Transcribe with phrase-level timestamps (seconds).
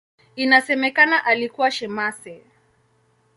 [0.35, 2.41] Inasemekana alikuwa shemasi.